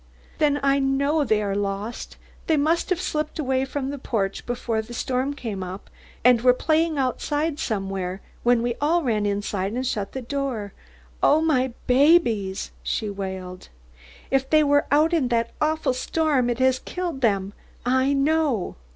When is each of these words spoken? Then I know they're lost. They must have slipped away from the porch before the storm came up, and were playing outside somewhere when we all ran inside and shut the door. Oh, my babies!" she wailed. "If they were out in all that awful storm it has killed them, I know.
Then 0.39 0.59
I 0.63 0.79
know 0.79 1.23
they're 1.23 1.53
lost. 1.53 2.17
They 2.47 2.57
must 2.57 2.89
have 2.89 2.99
slipped 2.99 3.37
away 3.37 3.65
from 3.65 3.91
the 3.91 3.99
porch 3.99 4.47
before 4.47 4.81
the 4.81 4.95
storm 4.95 5.35
came 5.35 5.61
up, 5.61 5.91
and 6.25 6.41
were 6.41 6.55
playing 6.55 6.97
outside 6.97 7.59
somewhere 7.59 8.19
when 8.41 8.63
we 8.63 8.73
all 8.81 9.03
ran 9.03 9.27
inside 9.27 9.73
and 9.73 9.85
shut 9.85 10.13
the 10.13 10.21
door. 10.23 10.73
Oh, 11.21 11.39
my 11.39 11.73
babies!" 11.85 12.71
she 12.81 13.11
wailed. 13.11 13.69
"If 14.31 14.49
they 14.49 14.63
were 14.63 14.87
out 14.89 15.13
in 15.13 15.25
all 15.25 15.29
that 15.29 15.51
awful 15.61 15.93
storm 15.93 16.49
it 16.49 16.57
has 16.57 16.79
killed 16.79 17.21
them, 17.21 17.53
I 17.85 18.13
know. 18.13 18.77